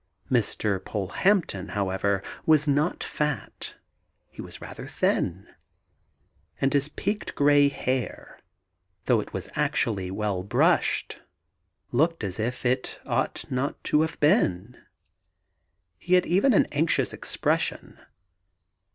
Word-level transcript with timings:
Mr. 0.31 0.83
Polehampton, 0.83 1.73
however, 1.73 2.23
was 2.47 2.67
not 2.67 3.03
fat. 3.03 3.75
He 4.31 4.41
was 4.41 4.55
even 4.55 4.67
rather 4.67 4.87
thin, 4.87 5.47
and 6.59 6.73
his 6.73 6.89
peaked 6.89 7.35
grey 7.35 7.69
hair, 7.69 8.39
though 9.05 9.19
it 9.21 9.31
was 9.31 9.47
actually 9.55 10.09
well 10.09 10.41
brushed, 10.41 11.21
looked 11.91 12.23
as 12.23 12.39
if 12.39 12.65
it 12.65 12.99
ought 13.05 13.45
not 13.51 13.83
to 13.83 14.01
have 14.01 14.19
been. 14.19 14.75
He 15.99 16.15
had 16.15 16.25
even 16.25 16.55
an 16.55 16.65
anxious 16.71 17.13
expression. 17.13 17.99